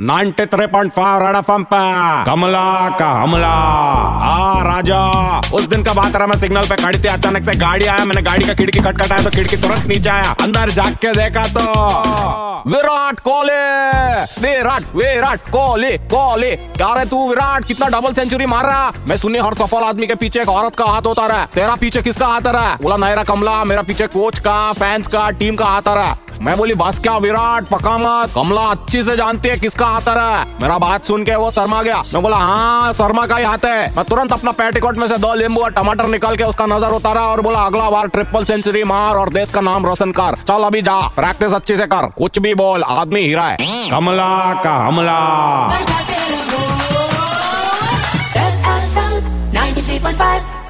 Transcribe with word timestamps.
93.5 0.00 1.18
red 1.22 1.36
FM 1.36 1.62
पे। 1.72 1.82
कमला 2.24 2.88
का 2.98 3.10
हमला। 3.10 3.48
आ, 3.48 4.62
राजा, 4.62 5.02
उस 5.54 5.66
दिन 5.68 5.82
का 5.84 5.92
बात 5.92 6.16
रहा, 6.16 6.26
मैं 6.26 6.38
सिग्नल 6.38 6.62
पे 6.62 6.76
खड़ी 6.76 6.98
थी, 6.98 7.08
अचानक 7.08 7.44
से 7.44 7.54
गाड़ी 7.58 7.84
आया, 7.84 8.04
मैंने 8.04 8.22
गाड़ी 8.22 8.44
का 8.44 8.54
खिड़की 8.54 8.78
खटखटाया 8.78 9.22
तो 9.22 9.30
खिड़की 9.30 9.56
तुरंत 9.56 9.86
नीचे 9.86 10.10
आया। 10.10 10.34
अंदर 10.42 10.70
जाग 10.70 10.94
के 10.94 11.12
देखा 11.12 11.44
तो 11.46 11.60
विराट 12.70 13.20
कोहली, 13.20 13.60
विराट 14.42 14.82
विराट 14.96 15.48
कोहली 15.52 15.96
कोहली। 15.98 16.50
क्या 16.56 16.92
रे 16.94 17.04
तू, 17.04 17.28
विराट, 17.28 17.64
कितना 17.64 17.88
डबल 17.88 18.12
सेंचुरी 18.12 18.46
मार 18.46 18.66
रहा? 18.66 18.90
मैं 19.08 19.16
सुनी 19.16 19.38
हर 19.38 19.54
सफल 19.54 19.84
आदमी 19.84 20.06
के 20.06 20.14
पीछे 20.14 20.40
एक 20.40 20.48
औरत 20.48 20.76
का 20.76 20.84
हाथ 20.84 21.02
होता 21.02 21.26
रहा। 21.26 21.46
तेरा 21.54 21.74
पीछे 21.74 22.02
किसका 22.02 22.26
हाथ 22.26 22.46
रहा? 22.46 22.68
है 22.68 22.76
बोला 22.82 22.96
नायरा 22.96 23.24
कमला, 23.24 23.64
मेरा 23.64 23.82
पीछे 23.82 24.06
कोच 24.06 24.38
का 24.38 24.72
फैंस 24.72 25.06
का 25.06 25.30
टीम 25.30 25.56
का 25.56 25.66
हाथ 25.66 25.88
रहा 25.88 26.16
मैं 26.40 26.56
बोली, 26.56 26.74
बस 26.74 26.98
क्या 26.98 27.16
विराट, 27.16 27.64
पका 27.64 27.96
मत। 27.98 28.32
कमला 28.34 28.62
अच्छी 28.62 29.02
से 29.02 29.16
जानती 29.16 29.48
है 29.48 29.56
किसका 29.56 29.86
हाथ 29.86 30.08
रहा 30.08 30.38
है। 30.38 30.46
मेरा 30.62 30.78
बात 30.78 31.04
सुन 31.04 31.24
के 31.24 31.34
वो 31.34 31.50
शर्मा 31.50 31.82
गया। 31.82 32.02
मैं 32.14 32.22
बोला 32.22 32.36
हाँ 32.36 32.92
शर्मा 32.92 33.26
का 33.26 33.36
ही 33.36 33.44
हाथ 33.44 33.64
है। 33.64 33.94
मैं 33.96 34.04
तुरंत 34.04 34.32
अपना 34.32 34.50
पेटिकोट 34.52 34.96
में 34.96 35.06
से 35.08 35.18
दो 35.18 35.34
नींबू 35.34 35.62
और 35.62 35.70
टमाटर 35.70 36.06
निकाल 36.06 36.36
के 36.36 36.44
उसका 36.44 36.66
नज़र 36.66 36.90
उतारा 36.90 37.22
और 37.22 37.40
बोला, 37.40 37.58
अगला 37.58 37.90
बार 37.90 38.06
ट्रिपल 38.06 38.44
सेंचुरी 38.44 38.84
मार 38.84 39.16
और 39.16 39.28
देश 39.28 39.50
का 39.50 39.60
नाम 39.60 39.86
रोशन 39.86 40.12
कर। 40.12 40.34
चल 40.48 40.62
अभी 40.62 40.82
जा, 40.82 41.00
प्रैक्टिस 41.16 41.52
अच्छी 41.52 41.76
से 41.76 41.86
कर। 41.86 42.10
कुछ 42.18 42.38
भी 42.38 42.54
बोल, 42.54 42.82
आदमी 42.82 43.20
हीरा 43.20 43.44
है। 43.44 43.56
कमला 43.90 44.62
का 44.64 44.76
हमला। 44.76 45.18
93.5 49.54 50.63